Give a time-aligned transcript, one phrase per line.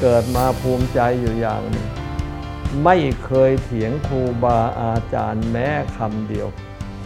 [0.00, 1.88] เกิดมาภูมิใจอยู่อย่างนึง
[2.84, 6.48] ไม่เคยเถียงครูบาอาจารย์แม้คำเดียว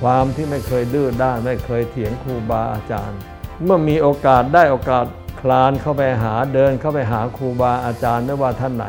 [0.00, 3.18] ความที่ไม่เคยดื้อด้านไม่เคยเถียงครูบาอาจารย์
[3.64, 5.06] เมื่อมีโอกาสได้โอกาส
[5.40, 8.86] คลานเข้าไปหาเดินเข้าไปหาครูบาอาจารย์ไม่ว่าท่านไหน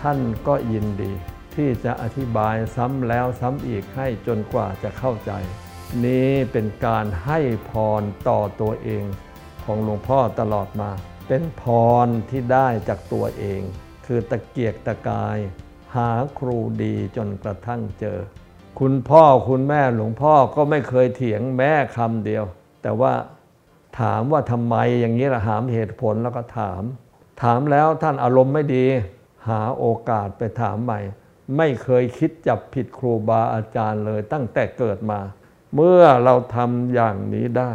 [0.00, 1.12] ท่านก็ยินดี
[1.54, 5.32] ที่จะอธิบายซ้ำแล้วซ้ำอีกให้จนกว่าจะเข้าใจ
[6.04, 7.38] นี้เป็นการให้
[7.70, 9.04] พรต่อตัวเอง
[9.64, 10.90] ของหลวงพ่อตลอดมา
[11.26, 11.62] เป็นพ
[12.06, 13.62] รที่ได้จากตัวเอง
[14.06, 15.38] คือตะเกียกตะกาย
[15.94, 18.18] หาครูดีจนกระทั่งเจอ
[18.80, 22.44] คุณพ่อคุณแม่หลวงพ่อก็ไม่เคยเถียงแม่คำเดียว
[22.82, 23.12] แต่ว่า
[24.00, 26.82] ถามว่าทำไมอย่างนี้ละหามเหตุผลแล้วก็ถาม
[27.42, 28.86] ถามแล้วท่านอารมณ์ไม่ดี
[29.48, 31.00] หาโอกาสไปถามใหม่
[31.56, 35.20] ไม่เคยคิดจับผิดครูบาอาจารย์เลยตั้งแต่เกิดมา
[35.74, 37.72] เมื่อเราทำอย่างนี้ได้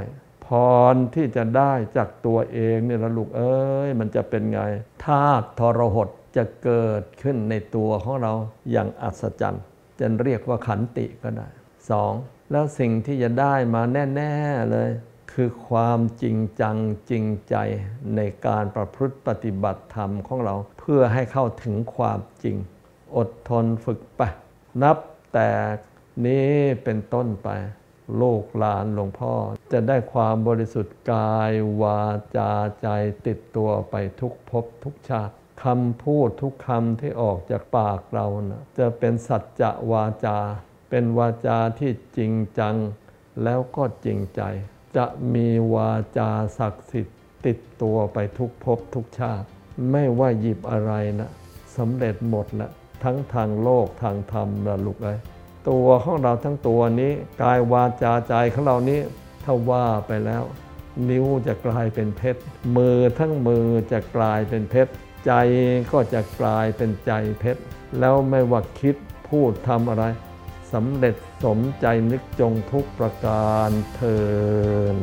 [0.50, 0.52] พ
[0.94, 4.60] รที่จะได้จากตัวเองเนี่ยละลูกเอ้ยมันจะเป็นไง
[5.06, 8.34] ธาตุทรหดจะเกิดขึ้นในตัวของเรา
[8.72, 9.64] อย่างอัศจรรย์
[10.00, 11.48] จะเรียกว่าขันติก็ได้
[11.90, 12.14] สอง
[12.52, 13.82] แล้วสิ่งที่จะได้มา
[14.16, 14.90] แน่ ๆ เลย
[15.34, 16.78] คือความจริงจัง
[17.10, 17.56] จริงใจ
[18.16, 22.56] ในการประพฤติปฏิบัติธรรมของเรา เพื่อให้เข้าถึงความจริง
[23.18, 24.22] อดทนฝึกไป
[24.82, 24.98] นับ
[25.34, 25.50] แต่
[26.26, 27.50] นี้เป็นต้นไป
[28.18, 29.34] โลกหลานหลวงพ่อ
[29.72, 32.02] จะได้ความบริสุทธิ์กายวา
[32.38, 32.88] จาใจ
[33.28, 40.38] ติดตัวไปทุกภพทุกชาติคำพูดทุกคำที่ออกจากปากเรานะจะเป็นสัจจะวาจา
[40.90, 42.76] เป็นวาจาที่จริงจัง
[43.44, 44.42] แล้วก็จริงใจ
[44.98, 49.48] จะมีวาจาศักดิ์สิทธิ์ติดตัวไปทุกภพทุกชาติ
[49.92, 51.30] ไม่ว่าหยิบอะไรนะ
[51.78, 52.70] สำเร็จหมดละ
[53.04, 55.20] ทั้งทางโลกทางธรรมละลูกเอ้ย
[55.70, 57.12] ตัวของเราทั้งตัวนี้
[57.42, 59.00] กายวาจาใจของเรานี้
[59.44, 60.44] ถ้าว่าไปแล้ว
[61.10, 62.42] นิ้วจะกลายเป็นเพชร
[62.76, 64.92] มือทั้งมือจะกลายเป็นเพชร
[65.26, 65.32] ใจ
[65.92, 67.62] ก็จะกลายเป็นใจเพชร
[68.00, 68.96] แล้วไม่ว่าคิด
[69.30, 70.04] พูดทำอะไร
[70.74, 74.18] สำเร็จสมใจนึกจงทุกประการเทิ
[74.94, 74.96] น